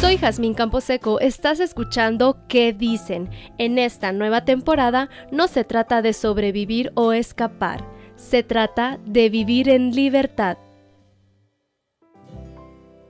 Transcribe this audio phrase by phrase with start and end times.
[0.00, 3.30] Soy Jazmín Camposeco, estás escuchando ¿Qué dicen?
[3.56, 7.82] En esta nueva temporada no se trata de sobrevivir o escapar,
[8.14, 10.58] se trata de vivir en libertad.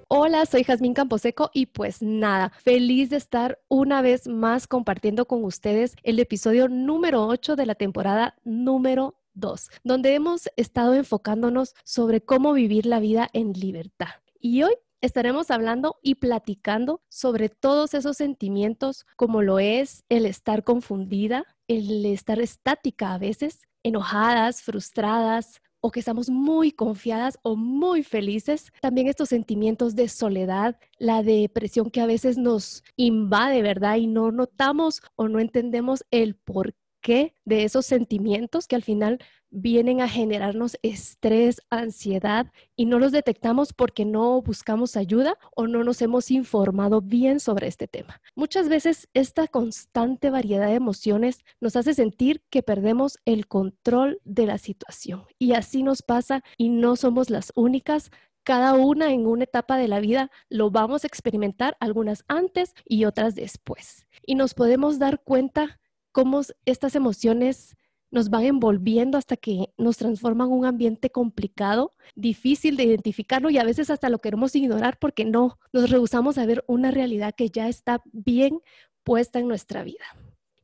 [0.06, 5.42] Hola, soy Jazmín Camposeco y pues nada, feliz de estar una vez más compartiendo con
[5.42, 12.20] ustedes el episodio número 8 de la temporada número 2, donde hemos estado enfocándonos sobre
[12.20, 14.20] cómo vivir la vida en libertad.
[14.38, 20.64] Y hoy estaremos hablando y platicando sobre todos esos sentimientos como lo es el estar
[20.64, 28.02] confundida, el estar estática a veces, enojadas, frustradas, o que estamos muy confiadas o muy
[28.02, 28.72] felices.
[28.80, 33.96] También estos sentimientos de soledad, la depresión que a veces nos invade, ¿verdad?
[33.96, 36.74] Y no notamos o no entendemos el por
[37.06, 39.20] de esos sentimientos que al final
[39.50, 45.84] vienen a generarnos estrés, ansiedad y no los detectamos porque no buscamos ayuda o no
[45.84, 48.20] nos hemos informado bien sobre este tema.
[48.34, 54.46] Muchas veces esta constante variedad de emociones nos hace sentir que perdemos el control de
[54.46, 58.10] la situación y así nos pasa y no somos las únicas
[58.42, 63.04] cada una en una etapa de la vida lo vamos a experimentar, algunas antes y
[63.04, 64.06] otras después.
[64.24, 65.80] Y nos podemos dar cuenta
[66.16, 67.76] cómo estas emociones
[68.10, 73.64] nos van envolviendo hasta que nos transforman un ambiente complicado, difícil de identificarlo y a
[73.64, 77.68] veces hasta lo queremos ignorar porque no nos rehusamos a ver una realidad que ya
[77.68, 78.62] está bien
[79.04, 80.06] puesta en nuestra vida.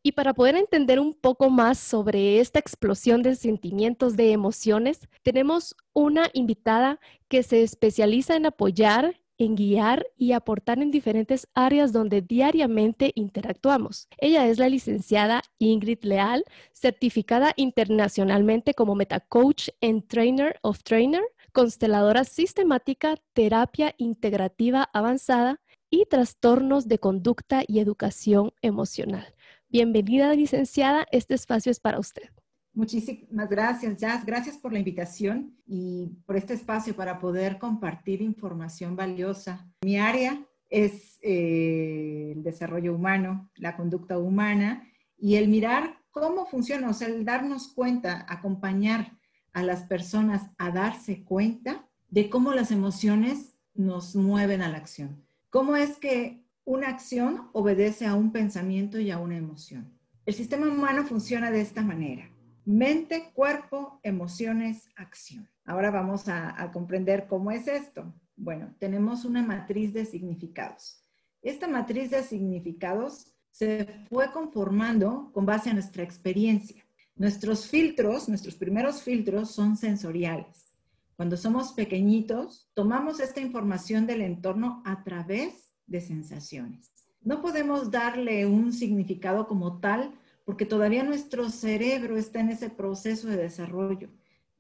[0.02, 5.76] Y para poder entender un poco más sobre esta explosión de sentimientos, de emociones, tenemos
[5.92, 12.22] una invitada que se especializa en apoyar en guiar y aportar en diferentes áreas donde
[12.22, 14.08] diariamente interactuamos.
[14.18, 22.24] Ella es la licenciada Ingrid Leal, certificada internacionalmente como MetaCoach en Trainer of Trainer, consteladora
[22.24, 29.34] sistemática, terapia integrativa avanzada y trastornos de conducta y educación emocional.
[29.68, 31.06] Bienvenida, licenciada.
[31.12, 32.30] Este espacio es para usted.
[32.74, 34.24] Muchísimas gracias, Jazz.
[34.24, 39.70] Gracias por la invitación y por este espacio para poder compartir información valiosa.
[39.82, 44.88] Mi área es eh, el desarrollo humano, la conducta humana
[45.18, 49.18] y el mirar cómo funciona, o sea, el darnos cuenta, acompañar
[49.52, 55.24] a las personas a darse cuenta de cómo las emociones nos mueven a la acción.
[55.50, 59.92] ¿Cómo es que una acción obedece a un pensamiento y a una emoción?
[60.24, 62.31] El sistema humano funciona de esta manera.
[62.64, 65.48] Mente, cuerpo, emociones, acción.
[65.64, 68.14] Ahora vamos a, comprender cómo es esto.
[68.36, 71.02] Bueno, tenemos una matriz de significados.
[71.42, 76.84] Esta matriz de significados se fue conformando con base a nuestra experiencia.
[77.16, 80.76] Nuestros filtros, nuestros primeros filtros son sensoriales.
[81.16, 86.90] Cuando somos pequeñitos, tomamos esta información del entorno a través de sensaciones.
[87.20, 90.14] No podemos darle un significado como tal
[90.44, 94.10] porque todavía nuestro cerebro está en ese proceso de desarrollo.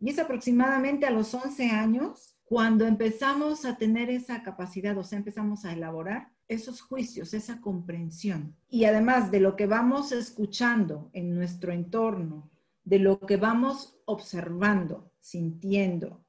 [0.00, 5.18] Y es aproximadamente a los 11 años cuando empezamos a tener esa capacidad, o sea,
[5.18, 8.54] empezamos a elaborar esos juicios, esa comprensión.
[8.68, 12.50] Y además de lo que vamos escuchando en nuestro entorno,
[12.84, 16.24] de lo que vamos observando, sintiendo,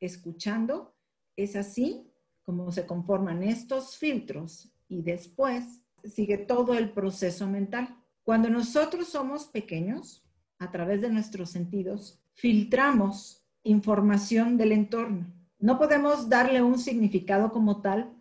[0.00, 0.94] escuchando,
[1.36, 2.10] es así
[2.42, 7.94] como se conforman estos filtros y después sigue todo el proceso mental.
[8.28, 10.22] Cuando nosotros somos pequeños,
[10.58, 15.32] a través de nuestros sentidos, filtramos información del entorno.
[15.58, 18.12] No podemos darle un significado como tal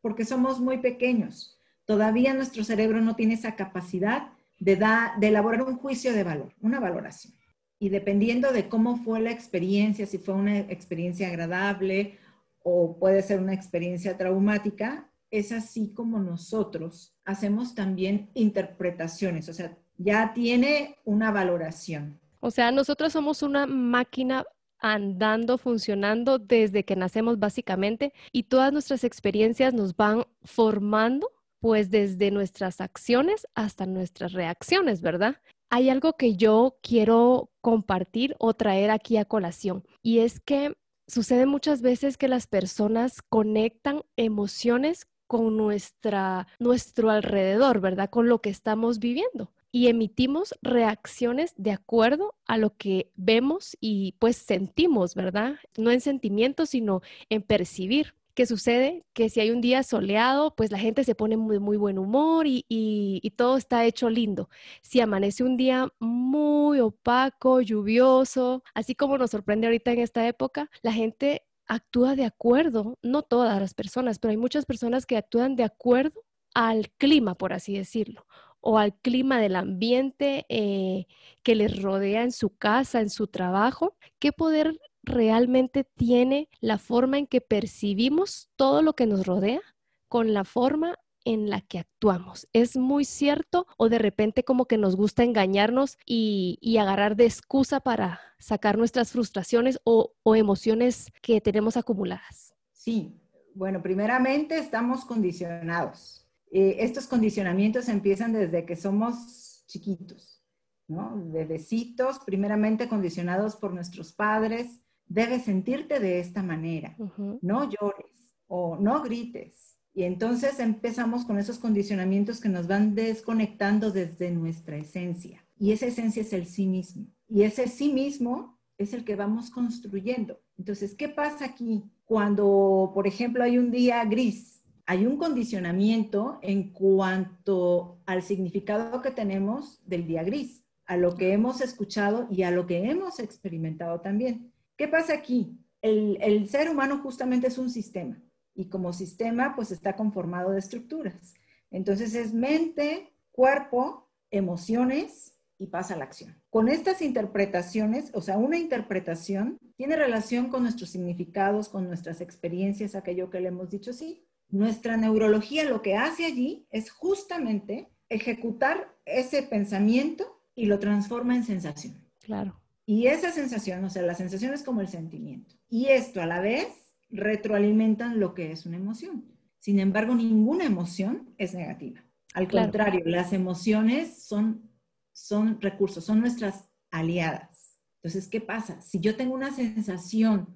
[0.00, 1.58] porque somos muy pequeños.
[1.86, 4.28] Todavía nuestro cerebro no tiene esa capacidad
[4.60, 7.34] de, de elaborar un juicio de valor, una valoración.
[7.80, 12.16] Y dependiendo de cómo fue la experiencia, si fue una experiencia agradable
[12.62, 19.76] o puede ser una experiencia traumática, es así como nosotros hacemos también interpretaciones, o sea,
[19.96, 22.20] ya tiene una valoración.
[22.40, 24.44] O sea, nosotros somos una máquina
[24.78, 32.30] andando, funcionando desde que nacemos básicamente y todas nuestras experiencias nos van formando pues desde
[32.30, 35.36] nuestras acciones hasta nuestras reacciones, ¿verdad?
[35.70, 40.76] Hay algo que yo quiero compartir o traer aquí a colación y es que
[41.08, 48.10] sucede muchas veces que las personas conectan emociones con nuestra, nuestro alrededor, ¿verdad?
[48.10, 49.52] Con lo que estamos viviendo.
[49.70, 55.56] Y emitimos reacciones de acuerdo a lo que vemos y pues sentimos, ¿verdad?
[55.76, 58.14] No en sentimientos, sino en percibir.
[58.34, 59.04] ¿Qué sucede?
[59.14, 62.46] Que si hay un día soleado, pues la gente se pone muy, muy buen humor
[62.46, 64.48] y, y, todo está hecho lindo.
[64.80, 70.70] Si amanece un día muy opaco, lluvioso, así como nos sorprende ahorita en esta época,
[70.82, 75.54] la gente actúa de acuerdo, no todas las personas, pero hay muchas personas que actúan
[75.54, 76.24] de acuerdo
[76.54, 78.26] al clima, por así decirlo,
[78.60, 81.06] o al clima del ambiente eh,
[81.42, 83.96] que les rodea en su casa, en su trabajo.
[84.18, 89.60] ¿Qué poder realmente tiene la forma en que percibimos todo lo que nos rodea
[90.08, 92.48] con la forma en la que actuamos.
[92.52, 97.80] ¿Es muy cierto o de repente como que nos gusta engañarnos y, agarrar de excusa
[97.80, 102.54] para sacar nuestras frustraciones o, emociones que tenemos acumuladas?
[102.72, 103.20] Sí,
[103.54, 106.26] bueno, primeramente estamos condicionados.
[106.50, 110.42] Eh, estos condicionamientos empiezan desde que somos chiquitos,
[110.86, 111.12] ¿no?
[111.16, 114.80] Bebecitos, primeramente condicionados por nuestros padres.
[115.06, 116.96] Debes sentirte de esta manera,
[117.40, 123.90] no llores o no grites y entonces empezamos con esos condicionamientos que nos van desconectando
[123.90, 125.44] desde nuestra esencia.
[125.58, 127.08] Y esa esencia es el sí mismo.
[127.28, 130.40] Y ese sí mismo es el que vamos construyendo.
[130.56, 134.62] Entonces, ¿qué pasa aquí cuando, por ejemplo, hay un día gris?
[134.86, 141.32] Hay un condicionamiento en cuanto al significado que tenemos del día gris, a lo que
[141.32, 144.52] hemos escuchado y a lo que hemos experimentado también.
[144.76, 145.58] ¿Qué pasa aquí?
[145.82, 148.22] El, el ser humano justamente es un sistema
[148.58, 151.34] y como sistema pues está conformado de estructuras.
[151.70, 156.42] Entonces es mente, cuerpo, emociones y pasa la acción.
[156.50, 162.96] Con estas interpretaciones, o sea, una interpretación tiene relación con nuestros significados, con nuestras experiencias,
[162.96, 164.26] aquello que le hemos dicho, sí.
[164.48, 171.44] Nuestra neurología lo que hace allí es justamente ejecutar ese pensamiento y lo transforma en
[171.44, 172.04] sensación.
[172.18, 172.60] Claro.
[172.86, 175.54] Y esa sensación, o sea, la sensación es como el sentimiento.
[175.68, 179.24] Y esto a la vez retroalimentan lo que es una emoción.
[179.58, 182.04] Sin embargo, ninguna emoción es negativa.
[182.34, 184.70] Al contrario, las emociones son,
[185.12, 187.78] son recursos, son nuestras aliadas.
[187.96, 188.80] Entonces, ¿qué pasa?
[188.80, 190.48] Si yo tengo una sensación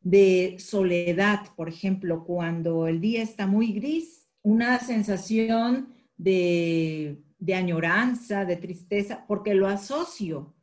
[0.00, 7.22] de soledad, por ejemplo, cuando el día está muy gris, una sensación de,
[7.54, 10.54] añoranza, de tristeza, porque lo asocio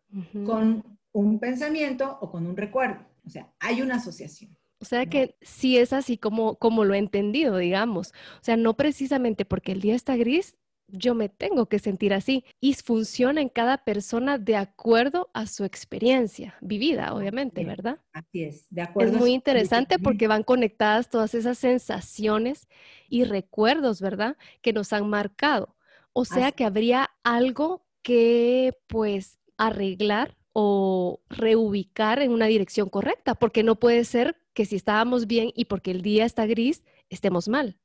[0.46, 3.06] con un pensamiento o con un recuerdo.
[3.26, 4.56] O sea, hay una asociación.
[4.82, 8.14] O sea que sí es así como, como lo he entendido, digamos.
[8.36, 12.46] O sea, no precisamente porque el día está gris, yo me tengo que sentir así.
[12.60, 18.00] Y funciona en cada persona de acuerdo a su experiencia vivida, obviamente, ¿verdad?
[18.14, 19.14] Así es, de acuerdo.
[19.14, 22.68] Es muy interesante porque van conectadas todas esas sensaciones
[23.10, 24.38] y recuerdos, ¿verdad?
[24.62, 25.76] Que nos han marcado.
[26.14, 33.64] O sea que habría algo que, pues, arreglar o reubicar en una dirección correcta, porque
[33.64, 37.78] no puede ser que si estábamos bien y porque el día está gris, estemos mal.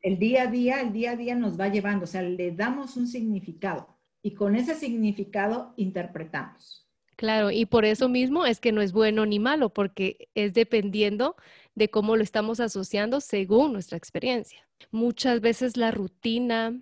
[0.00, 2.96] el día a día, el día a día nos va llevando, o sea, le damos
[2.96, 6.88] un significado y con ese significado interpretamos.
[7.16, 11.34] Claro, y por eso mismo es que no es bueno ni malo, porque es dependiendo
[11.74, 14.68] de cómo lo estamos asociando según nuestra experiencia.
[14.92, 16.80] Muchas veces la rutina,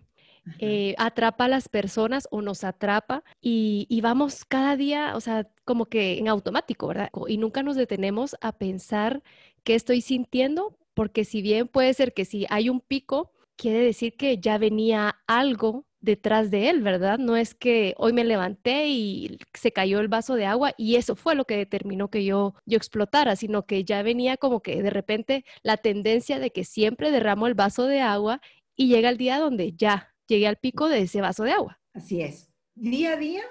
[0.59, 5.49] eh, atrapa a las personas o nos atrapa y, y, vamos cada día, o sea,
[5.65, 7.11] como que en automático, ¿verdad?
[7.29, 9.23] Y nunca nos detenemos a pensar
[9.65, 14.17] qué estoy sintiendo, porque si bien puede ser que si hay un pico, quiere decir
[14.17, 17.19] que ya venía algo detrás de él, ¿verdad?
[17.19, 21.17] No es que hoy me levanté y se cayó el vaso de agua y eso
[21.17, 24.91] fue lo que determinó que yo, yo explotara, sino que ya venía como que de
[24.91, 28.41] repente la tendencia de que siempre derramo el vaso de agua
[28.77, 31.79] y llega el día donde ya llegué al pico de ese vaso de agua.
[31.95, 32.49] Así es.
[32.75, 33.43] Día a día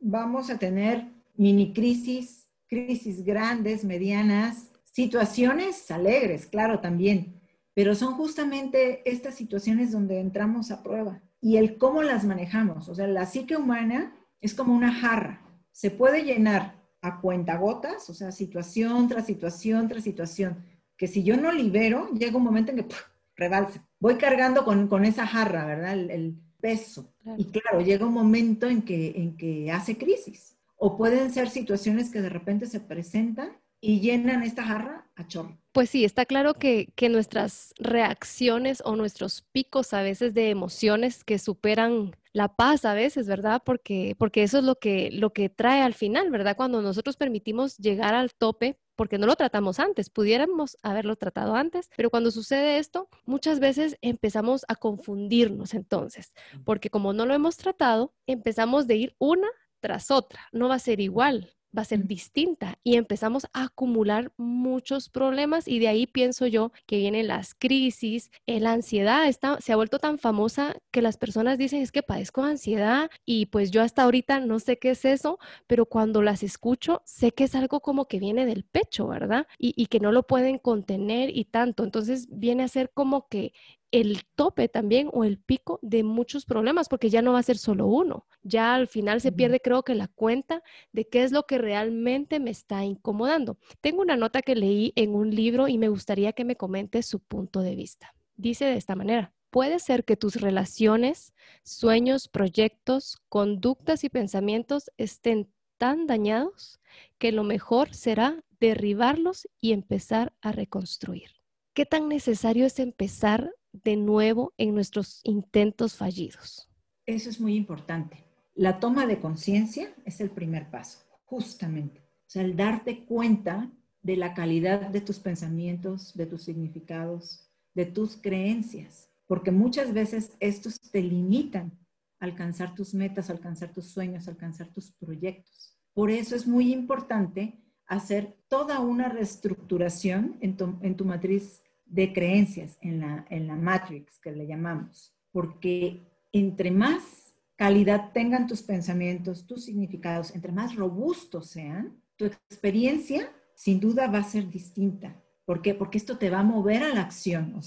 [0.00, 7.40] vamos a tener mini crisis, crisis grandes, medianas, situaciones alegres, claro, también,
[7.74, 12.88] pero son justamente estas situaciones donde entramos a prueba y el cómo las manejamos.
[12.88, 18.14] O sea, la psique humana es como una jarra, se puede llenar a cuentagotas, o
[18.14, 20.64] sea, situación tras situación tras situación,
[20.96, 22.94] que si yo no libero, llega un momento en que
[23.34, 23.84] rebalsa.
[24.02, 25.92] Voy cargando con, esa jarra, ¿verdad?
[25.92, 27.12] El, peso.
[27.38, 30.56] Y claro, llega un momento en que, en que hace crisis.
[30.76, 35.58] O pueden ser situaciones que de repente se presentan y llenan esta jarra a chorro.
[35.72, 41.24] Pues sí, está claro que, que, nuestras reacciones o nuestros picos a veces de emociones
[41.24, 43.62] que superan la paz a veces, ¿verdad?
[43.64, 46.56] Porque, porque eso es lo que, lo que trae al final, ¿verdad?
[46.56, 51.90] Cuando nosotros permitimos llegar al tope porque no lo tratamos antes, pudiéramos haberlo tratado antes,
[51.96, 56.32] pero cuando sucede esto, muchas veces empezamos a confundirnos entonces,
[56.64, 59.48] porque como no lo hemos tratado, empezamos de ir una
[59.80, 64.32] tras otra, no va a ser igual, va a ser distinta y empezamos a acumular
[64.36, 69.58] muchos problemas y de ahí pienso yo que vienen las crisis, eh, la ansiedad está,
[69.60, 73.70] se ha vuelto tan famosa que las personas dicen es que padezco ansiedad y pues
[73.70, 77.54] yo hasta ahorita no sé qué es eso, pero cuando las escucho sé que es
[77.54, 79.46] algo como que viene del pecho, ¿verdad?
[79.58, 83.52] Y, y que no lo pueden contener y tanto, entonces viene a ser como que
[83.92, 87.58] el tope también o el pico de muchos problemas, porque ya no va a ser
[87.58, 88.26] solo uno.
[88.42, 92.40] Ya al final se pierde, creo que la cuenta de qué es lo que realmente
[92.40, 93.58] me está incomodando.
[93.80, 97.20] Tengo una nota que leí en un libro y me gustaría que me comente su
[97.20, 98.14] punto de vista.
[98.34, 99.32] Dice de esta manera.
[99.50, 106.80] Puede ser que tus relaciones, sueños, proyectos, conductas y pensamientos estén tan dañados
[107.18, 111.32] que lo mejor será derribarlos y empezar a reconstruir.
[111.74, 116.68] ¿Qué tan necesario es empezar de nuevo en nuestros intentos fallidos?
[117.06, 118.24] Eso es muy importante.
[118.54, 122.00] La toma de conciencia es el primer paso, justamente.
[122.00, 123.70] O sea, el darte cuenta
[124.02, 130.32] de la calidad de tus pensamientos, de tus significados, de tus creencias, porque muchas veces
[130.40, 131.78] estos te limitan
[132.20, 135.78] a alcanzar tus metas, a alcanzar tus sueños, a alcanzar tus proyectos.
[135.94, 141.62] Por eso es muy importante hacer toda una reestructuración en tu, en tu matriz
[141.92, 146.00] de creencias en la, en la matrix que le llamamos, porque
[146.32, 153.78] entre más calidad tengan tus pensamientos, tus significados, entre más robustos sean, tu experiencia sin
[153.78, 155.22] duda va a ser distinta.
[155.44, 155.74] ¿Por qué?
[155.74, 157.60] Porque esto te va a mover a la acción.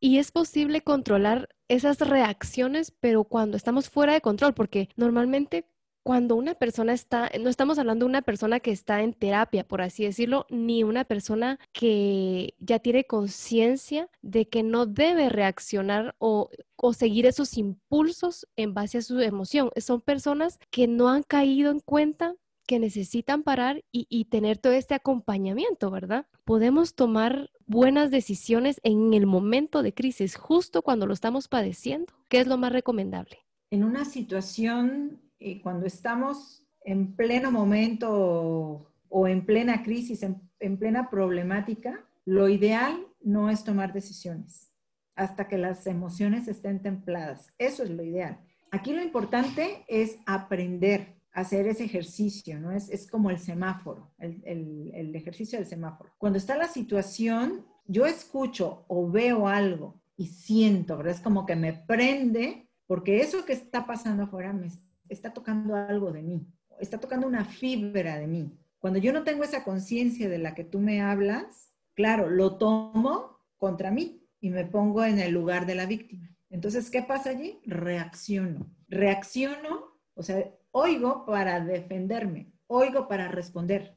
[0.00, 5.66] y es posible controlar esas reacciones, pero cuando estamos fuera de control, porque normalmente
[6.04, 9.80] cuando una persona está, no estamos hablando de una persona que está en terapia, por
[9.80, 16.50] así decirlo, ni una persona que ya tiene conciencia de que no debe reaccionar o,
[16.92, 19.70] seguir esos impulsos en base a su emoción.
[19.78, 22.34] Son personas que no han caído en cuenta
[22.66, 26.26] que necesitan parar y, y tener todo este acompañamiento, ¿verdad?
[26.44, 32.12] Podemos tomar buenas decisiones en el momento de crisis, justo cuando lo estamos padeciendo.
[32.28, 33.38] ¿Qué es lo más recomendable?
[33.70, 41.10] En una situación y cuando estamos en pleno momento o, en plena crisis, en, plena
[41.10, 44.72] problemática, lo ideal no es tomar decisiones
[45.16, 47.52] hasta que las emociones estén templadas.
[47.58, 48.40] Eso es lo ideal.
[48.70, 52.72] Aquí lo importante es aprender a hacer ese ejercicio, ¿no?
[52.72, 56.10] Es, es como el semáforo, el, el, el, ejercicio del semáforo.
[56.18, 61.14] Cuando está la situación, yo escucho o veo algo y siento, ¿verdad?
[61.14, 64.68] Es como que me prende, porque eso que está pasando afuera me,
[65.08, 66.46] está tocando algo de mí,
[66.78, 68.52] está tocando una fibra de mí.
[68.78, 73.38] Cuando yo no tengo esa conciencia de la que tú me hablas, claro, lo tomo
[73.56, 76.30] contra mí y me pongo en el lugar de la víctima.
[76.50, 77.60] Entonces, ¿qué pasa allí?
[77.64, 78.70] Reacciono.
[78.88, 83.96] Reacciono, o sea, oigo para defenderme, oigo para responder,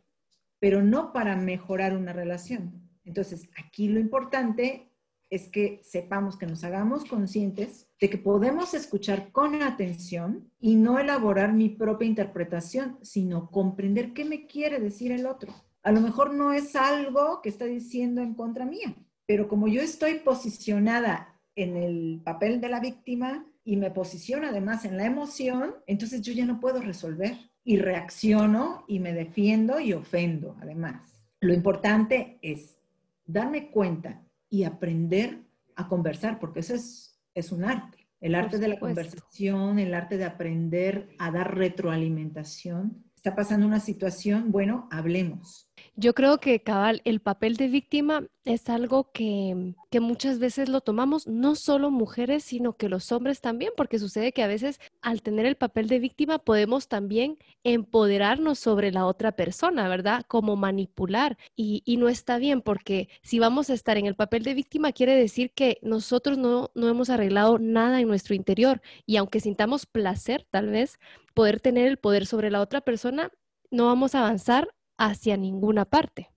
[0.59, 2.89] pero no para mejorar una relación.
[3.03, 4.91] Entonces, aquí lo importante
[5.29, 10.99] es que sepamos que nos hagamos conscientes de que podemos escuchar con atención y no
[10.99, 15.53] elaborar mi propia interpretación, sino comprender qué me quiere decir el otro.
[15.83, 19.81] A lo mejor no es algo que está diciendo en contra mía, pero como yo
[19.81, 25.75] estoy posicionada en el papel de la víctima y me posiciono además en la emoción,
[25.87, 31.25] entonces yo ya no puedo resolver y reacciono y me defiendo y ofendo además.
[31.41, 32.77] Lo importante es
[33.25, 35.41] darme cuenta y aprender
[35.75, 37.06] a conversar, porque eso es,
[37.39, 38.07] es un arte.
[38.19, 43.03] El arte de la conversación, el arte de aprender a dar retroalimentación.
[43.15, 45.67] Está pasando una situación, bueno, hablemos
[45.97, 50.81] yo creo que, cabal, el papel de víctima es algo que, que, muchas veces lo
[50.81, 55.21] tomamos, no solo mujeres, sino que los hombres también, porque sucede que a veces al
[55.21, 60.23] tener el papel de víctima podemos también empoderarnos sobre la otra persona, ¿verdad?
[60.27, 61.37] Como manipular.
[61.55, 64.93] Y, y no está bien, porque si vamos a estar en el papel de víctima,
[64.93, 68.81] quiere decir que nosotros no, no hemos arreglado nada en nuestro interior.
[69.05, 70.99] Y aunque sintamos placer, tal vez,
[71.33, 73.31] poder tener el poder sobre la otra persona,
[73.71, 76.31] no vamos a avanzar hacia ninguna parte.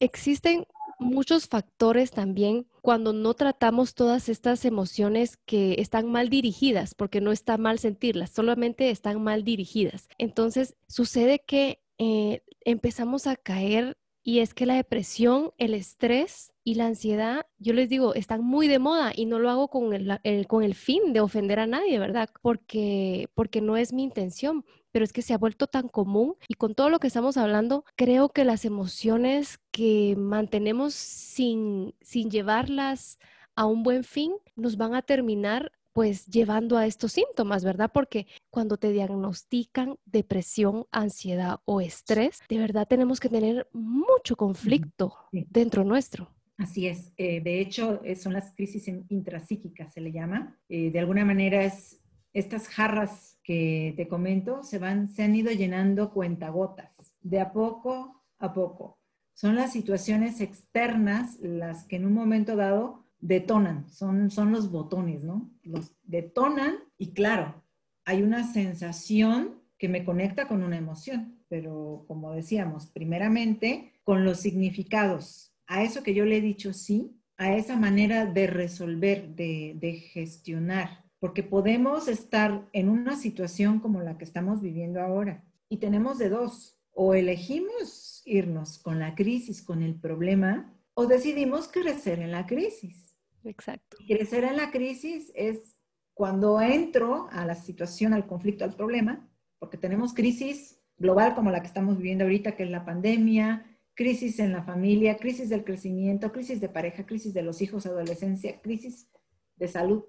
[0.00, 0.64] Existen
[0.98, 7.32] muchos factores también cuando no tratamos todas estas emociones que están mal dirigidas, porque no
[7.32, 10.08] está mal sentirlas, solamente están mal dirigidas.
[10.18, 16.74] Entonces, sucede que eh, empezamos a caer y es que la depresión, el estrés y
[16.74, 20.46] la ansiedad, yo les digo, están muy de moda y no lo hago con el,
[20.48, 22.28] con el fin de ofender a nadie, ¿verdad?
[22.42, 24.64] Porque, porque no es mi intención,
[24.96, 27.84] pero es que se ha vuelto tan común y con todo lo que estamos hablando,
[27.96, 33.18] creo que las emociones que mantenemos sin, sin llevarlas
[33.56, 37.90] a un buen fin nos van a terminar pues llevando a estos síntomas, ¿verdad?
[37.92, 45.12] Porque cuando te diagnostican depresión, ansiedad o estrés, de verdad tenemos que tener mucho conflicto
[45.30, 46.30] dentro nuestro.
[46.56, 47.12] Así es.
[47.18, 50.58] Eh, de hecho, eh, son las crisis intrapsíquicas, se le llama.
[50.70, 52.00] Eh, de alguna manera es
[52.36, 58.22] estas jarras que te comento se van, se han ido llenando cuentagotas, de a poco
[58.38, 58.98] a poco.
[59.32, 65.24] Son las situaciones externas las que en un momento dado detonan, son, son los botones,
[65.24, 65.50] ¿no?
[65.62, 67.64] Los detonan y claro,
[68.04, 74.40] hay una sensación que me conecta con una emoción, pero como decíamos, primeramente con los
[74.40, 79.74] significados, a eso que yo le he dicho sí, a esa manera de resolver, de,
[79.76, 85.78] de gestionar, porque podemos estar en una situación como la que estamos viviendo ahora y
[85.78, 92.20] tenemos de dos, o elegimos irnos con la crisis, con el problema, o decidimos crecer
[92.20, 93.16] en la crisis.
[93.44, 93.98] Exacto.
[94.06, 95.78] Crecer en la crisis es
[96.14, 101.60] cuando entro a la situación, al conflicto, al problema, porque tenemos crisis global como la
[101.60, 106.32] que estamos viviendo ahorita, que es la pandemia, crisis en la familia, crisis del crecimiento,
[106.32, 109.10] crisis de pareja, crisis de los hijos, adolescencia, crisis
[109.56, 110.04] de salud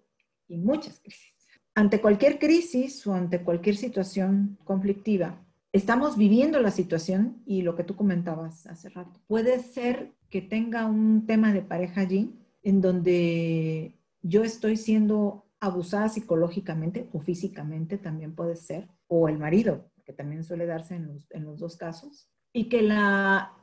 [0.48, 1.34] y muchas crisis.
[1.76, 7.84] Ante cualquier crisis o ante cualquier situación conflictiva, estamos viviendo la situación y lo que
[7.84, 9.20] tú comentabas hace rato.
[9.28, 16.10] Puede ser que tenga un tema de pareja allí, en donde yo estoy siendo abusada
[16.10, 21.60] psicológicamente o físicamente también puede ser, o el marido, que también suele darse en los,
[21.60, 23.54] dos casos, y que la,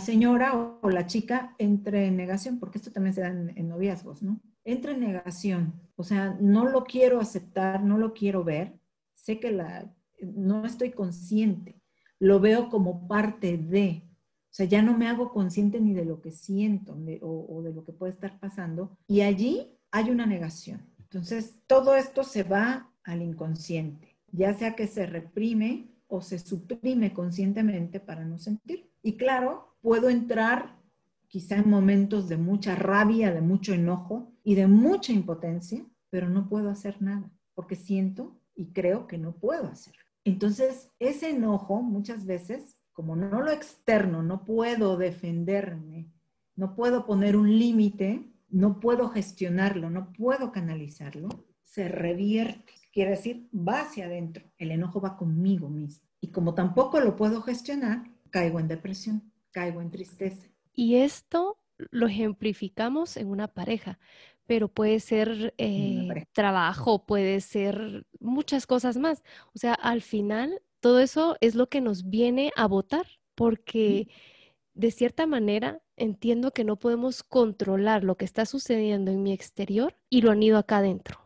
[0.00, 4.22] señora o, la chica entre en negación, porque esto también se da en, en noviazgos,
[4.22, 4.40] ¿no?
[4.64, 8.78] Entra en negación, o sea, no lo quiero aceptar, no lo quiero ver,
[9.14, 11.80] sé que la, no estoy consciente,
[12.18, 16.20] lo veo como parte de, o sea, ya no me hago consciente ni de lo
[16.20, 18.96] que siento o, de lo que puede estar pasando.
[19.06, 20.86] Y allí hay una negación.
[20.98, 27.12] Entonces, todo esto se va al inconsciente, ya sea que se reprime o se suprime
[27.12, 28.90] conscientemente para no sentir.
[29.02, 30.78] Y claro, puedo entrar
[31.34, 36.48] quizá en momentos de mucha rabia, de mucho enojo y de mucha impotencia, pero no
[36.48, 39.96] puedo hacer nada porque siento y creo que no puedo hacer.
[40.22, 46.08] Entonces, ese enojo muchas veces como no lo externo, no puedo defenderme,
[46.54, 51.30] no puedo poner un límite, no puedo gestionarlo, no puedo canalizarlo,
[51.64, 52.74] se revierte.
[52.92, 54.44] Quiere decir, va hacia adentro.
[54.56, 56.06] El enojo va conmigo mismo.
[56.20, 60.53] Y como tampoco lo puedo gestionar, caigo en depresión, caigo en tristeza.
[60.74, 61.58] Y esto
[61.90, 63.98] lo ejemplificamos en una pareja,
[64.46, 69.22] pero puede ser eh, trabajo, puede ser muchas cosas más.
[69.54, 74.08] O sea, al final todo eso es lo que nos viene a votar, porque
[74.74, 79.96] de cierta manera entiendo que no podemos controlar lo que está sucediendo en mi exterior
[80.10, 81.20] y lo han ido acá adentro.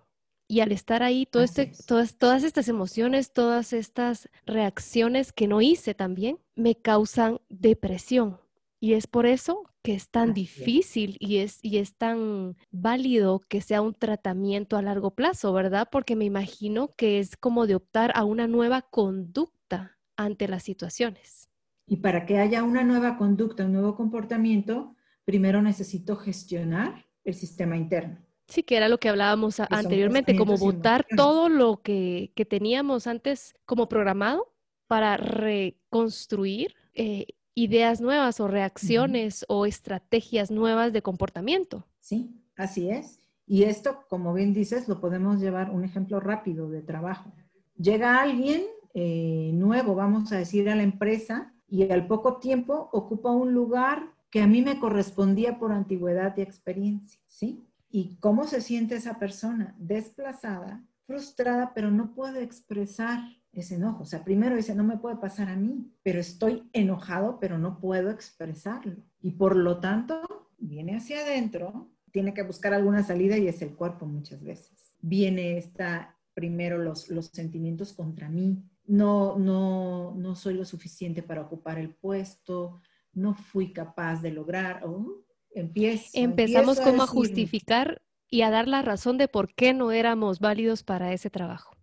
[0.51, 5.61] Y al estar ahí, todo este, todas, todas estas emociones, todas estas reacciones que no
[5.61, 8.39] hice también, me causan depresión.
[8.81, 13.61] Y es por eso que es tan difícil y es, y es tan válido que
[13.61, 15.89] sea un tratamiento a largo plazo, ¿verdad?
[15.91, 21.51] Porque me imagino que es como de optar a una nueva conducta ante las situaciones.
[21.87, 27.77] Y para que haya una nueva conducta, un nuevo comportamiento, primero necesito gestionar el sistema
[27.77, 28.19] interno.
[28.47, 33.55] Sí, que era lo que hablábamos anteriormente, como votar todo lo que, que, teníamos antes
[33.67, 34.55] como programado
[34.87, 37.27] para reconstruir eh,
[37.59, 41.85] ideas nuevas o reacciones o estrategias nuevas de comportamiento.
[41.99, 43.19] Sí, así es.
[43.47, 47.33] Y esto, como bien dices, lo podemos llevar un ejemplo rápido de trabajo.
[47.77, 48.63] Llega alguien
[48.95, 54.13] eh, nuevo, vamos a decir, a la empresa y al poco tiempo ocupa un lugar
[54.31, 57.65] que a mí me correspondía por antigüedad y experiencia, ¿sí?
[57.91, 59.75] ¿Y cómo se siente esa persona?
[59.79, 63.21] Desplazada, frustrada, pero no puede expresar
[63.59, 64.03] ese enojo.
[64.03, 67.81] O sea, primero dice, no me puede pasar a mí, pero estoy enojado, pero no
[67.81, 68.97] puedo expresarlo.
[69.21, 73.75] Y por lo tanto, viene hacia adentro, tiene que buscar alguna salida y es el
[73.75, 74.95] cuerpo muchas veces.
[75.01, 78.63] Viene esta, primero los, los sentimientos contra mí.
[78.87, 82.81] No, no, no soy lo suficiente para ocupar el puesto,
[83.13, 84.83] no fui capaz de lograr.
[84.85, 89.93] Oh, empiezo, Empezamos como a justificar y a dar la razón de por qué no
[89.93, 91.78] éramos válidos para ese trabajo.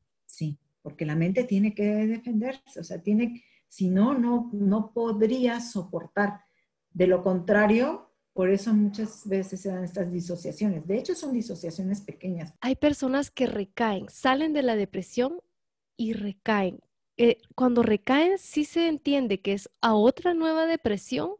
[0.85, 6.41] Porque la mente tiene que defenderse, o sea, tiene, si no, no, no podría soportar.
[6.93, 10.85] De lo contrario, por eso muchas veces se dan estas disociaciones.
[10.85, 12.53] De hecho, son disociaciones pequeñas.
[12.61, 15.39] Hay personas que recaen, salen de la depresión
[15.97, 16.81] y recaen.
[17.17, 21.31] Eh, cuando recaen, sí se entiende que es a otra nueva depresión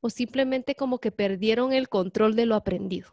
[0.00, 3.08] o simplemente como que perdieron el control de lo aprendido.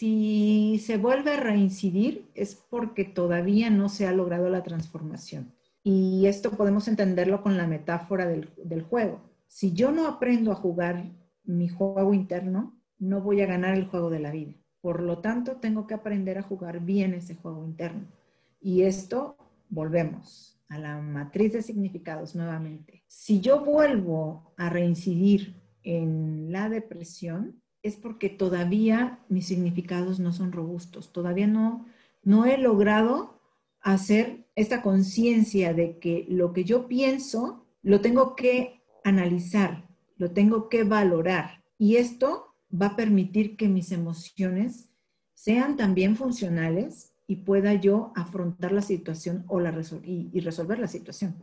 [0.00, 5.52] Si se vuelve a reincidir es porque todavía no se ha logrado la transformación.
[5.82, 9.20] Y esto podemos entenderlo con la metáfora del, del juego.
[9.46, 11.12] Si yo no aprendo a jugar
[11.44, 14.54] mi juego interno, no voy a ganar el juego de la vida.
[14.80, 18.06] Por lo tanto, tengo que aprender a jugar bien ese juego interno.
[18.58, 19.36] Y esto,
[19.68, 23.04] volvemos a la matriz de significados nuevamente.
[23.06, 30.52] Si yo vuelvo a reincidir en la depresión, es porque todavía mis significados no son
[30.52, 31.86] robustos, todavía no,
[32.22, 33.40] no he logrado
[33.80, 40.68] hacer esta conciencia de que lo que yo pienso lo tengo que analizar, lo tengo
[40.68, 41.64] que valorar.
[41.78, 44.90] Y esto va a permitir que mis emociones
[45.34, 51.36] sean también funcionales y pueda yo afrontar la situación o la y, resolver la situación.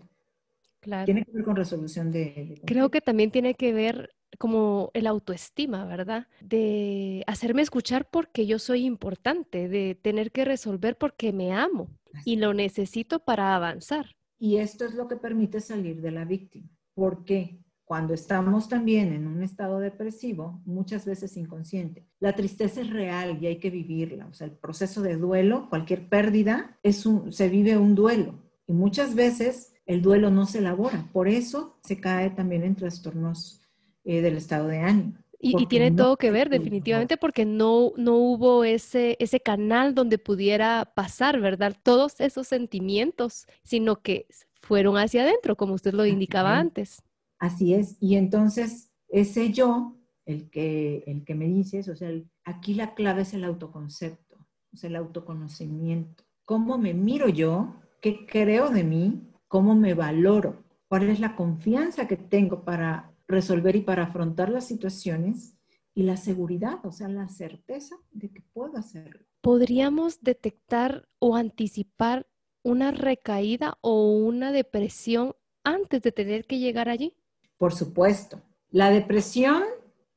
[0.82, 1.06] Claro.
[1.06, 2.62] Tiene que ver con resolución de...
[2.66, 6.28] Creo que también tiene que ver como el autoestima, ¿verdad?
[6.42, 11.90] De hacerme escuchar porque yo soy importante, de tener que resolver porque me amo
[12.26, 14.16] y lo necesito para avanzar.
[14.40, 16.70] Y esto es lo que permite salir de la víctima.
[16.94, 23.38] porque Cuando estamos también en un estado depresivo, muchas veces inconsciente, la tristeza es real
[23.42, 24.28] y hay que vivirla.
[24.28, 28.44] O sea, el proceso de duelo, cualquier pérdida, es un, se vive un duelo.
[28.68, 31.10] Y muchas veces el duelo no se elabora.
[31.14, 33.67] Por eso se cae también en trastornos
[34.08, 35.18] eh, del estado de ánimo.
[35.38, 40.94] Y, tiene todo que ver definitivamente porque no, no hubo ese, ese canal donde pudiera
[40.96, 41.76] pasar, ¿verdad?
[41.84, 44.26] Todos esos sentimientos, sino que
[44.62, 47.04] fueron hacia adentro, como usted lo indicaba antes.
[47.38, 47.98] Así es.
[48.00, 52.10] Y entonces ese yo, el que, el que me dices, o sea,
[52.46, 54.38] aquí la clave es el autoconcepto,
[54.74, 56.24] o sea, el autoconocimiento.
[56.46, 57.76] ¿Cómo me miro yo?
[58.00, 59.22] ¿Qué creo de mí?
[59.50, 60.64] ¿Cómo me valoro?
[60.88, 65.58] ¿Cuál es la confianza que tengo para resolver y para afrontar las situaciones
[65.94, 69.26] y la seguridad, o sea, la certeza de que puedo hacerlo.
[69.42, 72.28] ¿Podríamos detectar o anticipar
[72.64, 77.16] una recaída o una depresión antes de tener que llegar allí?
[77.58, 78.42] Por supuesto.
[78.70, 79.64] La depresión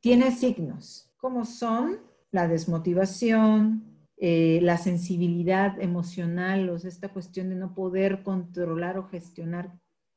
[0.01, 7.57] tiene signos, como son la desmotivación, eh, la sensibilidad emocional, o sea, esta cuestión de
[7.57, 9.73] no poder controlar o gestionar,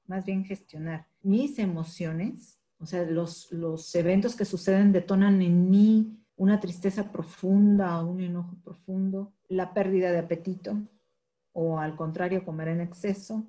[0.08, 6.20] más bien gestionar mis emociones, o sea, los, los eventos que suceden detonan en mí
[6.36, 10.78] una tristeza profunda, un enojo profundo, la pérdida de apetito
[11.54, 13.46] o al contrario, comer en exceso,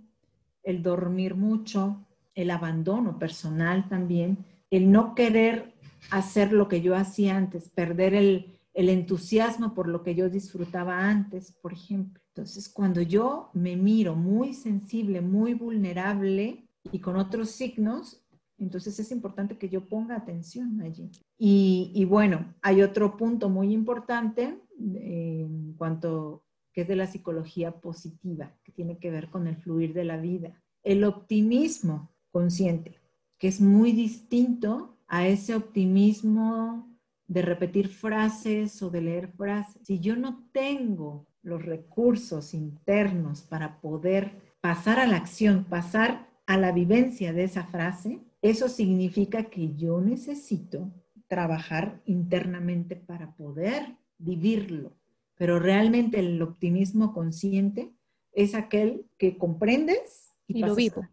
[0.62, 5.74] el dormir mucho, el abandono personal también, el no querer
[6.10, 11.08] hacer lo que yo hacía antes, perder el, el entusiasmo por lo que yo disfrutaba
[11.08, 12.22] antes, por ejemplo.
[12.28, 18.23] Entonces, cuando yo me miro muy sensible, muy vulnerable y con otros signos,
[18.58, 21.10] entonces es importante que yo ponga atención allí.
[21.38, 28.52] Y, bueno, hay otro punto muy importante en cuanto que es de la psicología positiva,
[28.64, 30.60] que tiene que ver con el fluir de la vida.
[30.82, 33.00] El optimismo consciente,
[33.38, 36.88] que es muy distinto a ese optimismo
[37.26, 39.80] de repetir frases o de leer frases.
[39.86, 46.56] Si yo no tengo los recursos internos para poder pasar a la acción, pasar a
[46.56, 50.92] la vivencia de esa frase, eso significa que yo necesito
[51.26, 54.92] trabajar internamente para poder vivirlo.
[55.36, 57.92] Pero realmente el optimismo consciente
[58.32, 61.06] es aquel que comprendes y, lo vivo.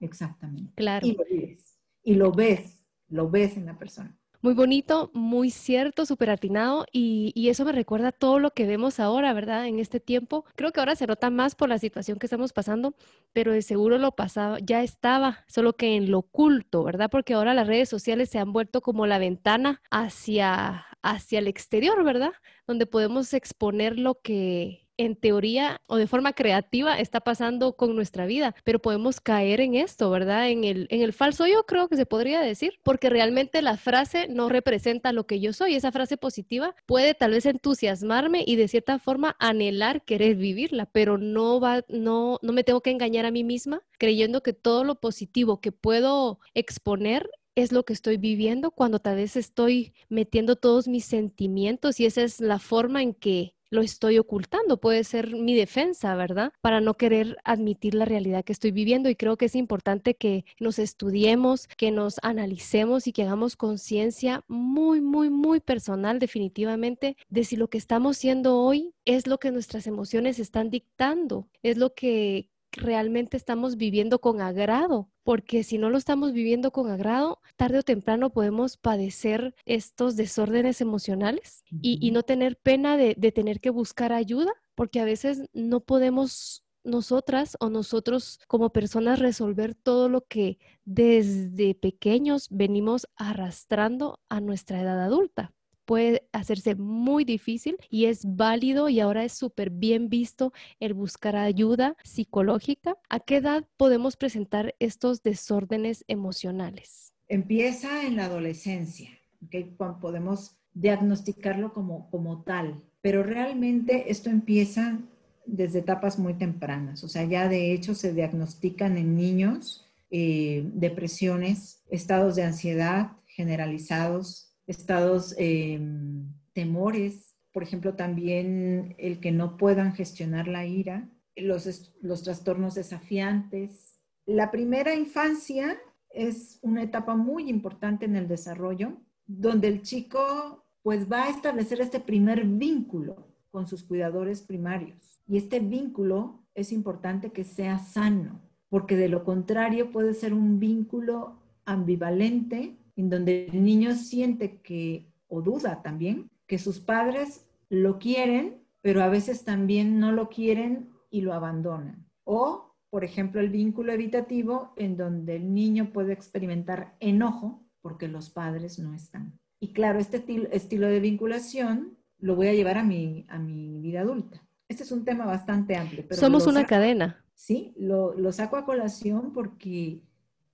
[0.00, 0.72] Exactamente.
[0.74, 1.06] Claro.
[1.06, 1.78] Y lo vives.
[2.02, 4.18] Y lo ves, lo ves en la persona.
[4.40, 9.00] Muy bonito, muy cierto, súper atinado y, y, eso me recuerda todo lo que vemos
[9.00, 9.66] ahora, ¿verdad?
[9.66, 10.44] En este tiempo.
[10.54, 12.94] Creo que ahora se nota más por la situación que estamos pasando,
[13.32, 17.10] pero de seguro lo pasaba, ya estaba, solo que en lo oculto, ¿verdad?
[17.10, 22.04] Porque ahora las redes sociales se han vuelto como la ventana hacia, hacia el exterior,
[22.04, 22.32] ¿verdad?
[22.66, 28.26] Donde podemos exponer lo que en teoría o de forma creativa está pasando con nuestra
[28.26, 30.50] vida, pero podemos caer en esto, ¿verdad?
[30.50, 34.28] En el, en el falso yo creo que se podría decir, porque realmente la frase
[34.28, 35.74] no representa lo que yo soy.
[35.74, 41.16] Esa frase positiva puede tal vez entusiasmarme y de cierta forma anhelar querer vivirla, pero
[41.16, 44.96] no va, no, no me tengo que engañar a mí misma creyendo que todo lo
[44.96, 50.86] positivo que puedo exponer es lo que estoy viviendo cuando tal vez estoy metiendo todos
[50.86, 55.54] mis sentimientos y esa es la forma en que lo estoy ocultando, puede ser mi
[55.54, 56.52] defensa, ¿verdad?
[56.60, 60.44] Para no querer admitir la realidad que estoy viviendo y creo que es importante que
[60.58, 67.44] nos estudiemos, que nos analicemos y que hagamos conciencia muy, muy, muy personal definitivamente de
[67.44, 71.94] si lo que estamos siendo hoy es lo que nuestras emociones están dictando, es lo
[71.94, 77.78] que realmente estamos viviendo con agrado, porque si no lo estamos viviendo con agrado, tarde
[77.78, 83.70] o temprano podemos padecer estos desórdenes emocionales y, no tener pena de, de tener que
[83.70, 90.22] buscar ayuda, porque a veces no podemos nosotras o nosotros como personas resolver todo lo
[90.22, 95.52] que desde pequeños venimos arrastrando a nuestra edad adulta
[95.88, 101.34] puede hacerse muy difícil y es válido y ahora es súper bien visto el buscar
[101.34, 102.98] ayuda psicológica.
[103.08, 107.14] ¿A qué edad podemos presentar estos desórdenes emocionales?
[107.26, 109.08] Empieza en la adolescencia,
[109.46, 109.74] ¿okay?
[109.98, 115.00] podemos diagnosticarlo como, como tal, pero realmente esto empieza
[115.46, 121.82] desde etapas muy tempranas, o sea, ya de hecho se diagnostican en niños eh, depresiones,
[121.88, 130.46] estados de ansiedad generalizados, estados, em, temores, por ejemplo, también el que no puedan gestionar
[130.46, 133.98] la ira, los, los trastornos desafiantes.
[134.26, 135.78] La primera infancia
[136.10, 138.92] es una etapa muy importante en el desarrollo,
[139.26, 145.22] donde el chico pues va a establecer este primer vínculo con sus cuidadores primarios.
[145.26, 150.60] Y este vínculo es importante que sea sano, porque de lo contrario puede ser un
[150.60, 157.98] vínculo ambivalente en donde el niño siente que, o duda también, que sus padres lo
[158.00, 162.06] quieren, pero a veces también no lo quieren y lo abandonan.
[162.24, 168.30] O, por ejemplo, el vínculo evitativo, en donde el niño puede experimentar enojo porque los
[168.30, 169.38] padres no están.
[169.60, 174.00] Y claro, este estilo de vinculación lo voy a llevar a mi, a mi vida
[174.00, 174.42] adulta.
[174.66, 176.04] Este es un tema bastante amplio.
[176.10, 177.24] Somos una cadena.
[177.34, 180.02] Sí, lo, lo saco a colación porque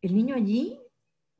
[0.03, 0.79] el niño allí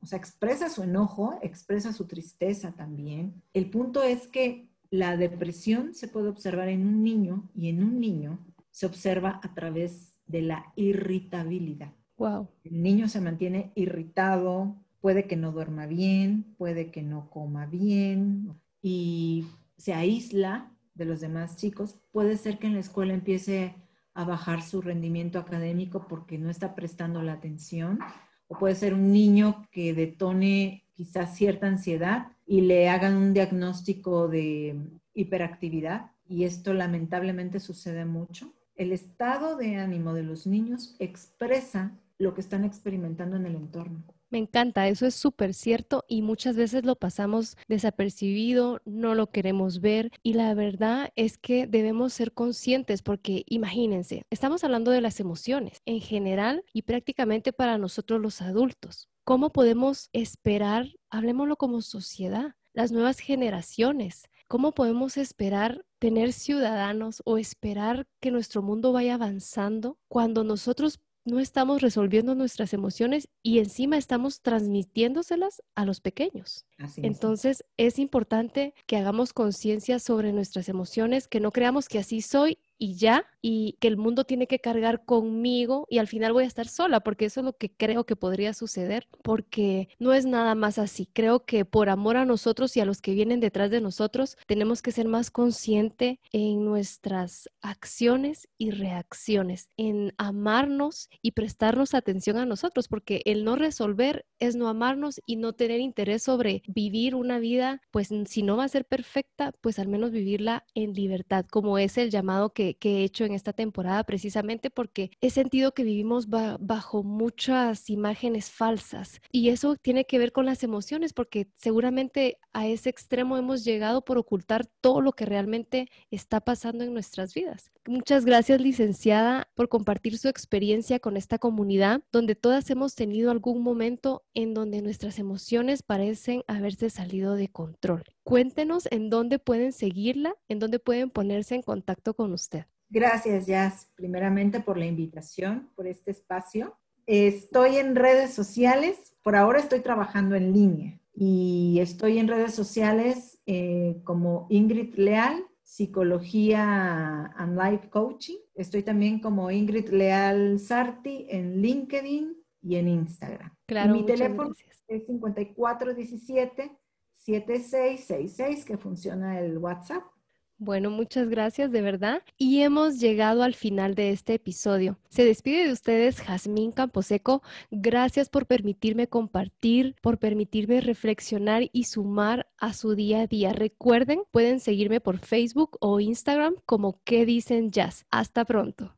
[0.01, 3.41] o sea, expresa su enojo, expresa su tristeza también.
[3.53, 7.99] El punto es que la depresión se puede observar en un niño y en un
[7.99, 8.39] niño
[8.71, 11.93] se observa a través de la irritabilidad.
[12.17, 12.49] Wow.
[12.63, 18.59] El niño se mantiene irritado, puede que no duerma bien, puede que no coma bien
[18.81, 19.45] y
[19.77, 21.99] se aísla de los demás chicos.
[22.11, 23.75] Puede ser que en la escuela empiece
[24.13, 27.99] a bajar su rendimiento académico porque no está prestando la atención
[28.47, 34.27] o puede ser un niño que detone quizás cierta ansiedad y le hagan un diagnóstico
[34.27, 34.77] de
[35.13, 38.53] hiperactividad y esto lamentablemente sucede mucho.
[38.75, 44.03] El estado de ánimo de los niños expresa lo que están experimentando en el entorno.
[44.31, 49.81] Me encanta, eso es súper cierto y muchas veces lo pasamos desapercibido, no lo queremos
[49.81, 55.19] ver y la verdad es que debemos ser conscientes porque imagínense, estamos hablando de las
[55.19, 59.09] emociones en general y prácticamente para nosotros los adultos.
[59.23, 64.23] ¿Cómo podemos esperar, hablemoslo como sociedad, las nuevas generaciones?
[64.47, 71.39] ¿Cómo podemos esperar tener ciudadanos o esperar que nuestro mundo vaya avanzando cuando nosotros no
[71.39, 76.65] estamos resolviendo nuestras emociones y encima estamos transmitiéndoselas a los pequeños.
[76.97, 82.59] Entonces es importante que hagamos conciencia sobre nuestras emociones, que no creamos que así soy
[82.77, 86.47] y ya, y que el mundo tiene que cargar conmigo y al final voy a
[86.47, 90.55] estar sola, porque eso es lo que creo que podría suceder, porque no es nada
[90.55, 91.07] más así.
[91.13, 94.81] Creo que por amor a nosotros y a los que vienen detrás de nosotros, tenemos
[94.81, 102.47] que ser más consciente en nuestras acciones y reacciones, en amarnos y prestarnos atención a
[102.47, 107.37] nosotros, porque el no resolver es no amarnos y no tener interés sobre vivir una
[107.37, 111.77] vida, pues si no va a ser perfecta, pues al menos vivirla en libertad, como
[111.77, 116.27] es el llamado que he hecho en esta temporada precisamente porque he sentido que vivimos
[116.29, 122.67] bajo muchas imágenes falsas y eso tiene que ver con las emociones porque seguramente a
[122.67, 127.71] ese extremo hemos llegado por ocultar todo lo que realmente está pasando en nuestras vidas.
[127.87, 133.61] Muchas gracias licenciada por compartir su experiencia con esta comunidad donde todas hemos tenido algún
[133.61, 138.03] momento en donde nuestras emociones parecen haberse salido de control.
[138.23, 142.65] Cuéntenos en dónde pueden seguirla, en dónde pueden ponerse en contacto con usted.
[142.95, 146.77] Gracias, Jazz, primeramente por la invitación, por este espacio.
[147.05, 153.37] Estoy en redes sociales, por ahora estoy trabajando en línea y estoy en redes sociales
[153.47, 158.37] eh, como Ingrid Leal, Psicología and Life Coaching.
[158.53, 163.53] Estoy también como Ingrid Leal Sarti en LinkedIn y en Instagram.
[163.65, 164.53] Claro, mi teléfono
[164.87, 166.71] es 5417
[167.11, 170.14] 7666 que funciona el WhatsApp.
[170.57, 172.23] Bueno, muchas gracias de verdad.
[172.37, 174.97] Y hemos llegado al final de este episodio.
[175.09, 177.43] Se despide de ustedes Jazmín Camposeco.
[177.71, 183.51] Gracias por permitirme compartir, por permitirme reflexionar y sumar a su día a día.
[183.51, 188.05] Recuerden, pueden seguirme por Facebook o Instagram como ¿Qué dicen jazz?
[188.09, 188.95] Hasta pronto.